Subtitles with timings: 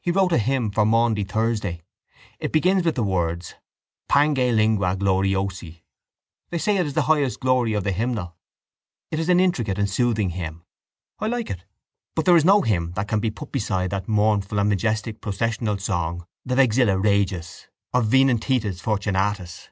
[0.00, 1.82] He wrote a hymn for Maundy Thursday.
[2.38, 3.56] It begins with the words
[4.08, 5.82] Pange lingua gloriosi.
[6.50, 8.36] They say it is the highest glory of the hymnal.
[9.10, 10.62] It is an intricate and soothing hymn.
[11.18, 11.64] I like it;
[12.14, 15.78] but there is no hymn that can be put beside that mournful and majestic processional
[15.78, 19.70] song, the Vexilla Regis of Venantius Fortunatus.